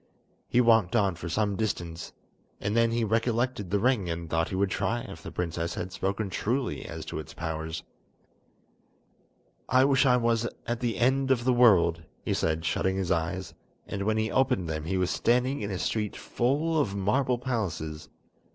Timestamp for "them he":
14.67-14.97